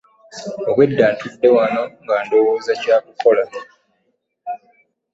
[0.69, 3.43] Obwedda ntudde wano nga ndowooza kyakukola.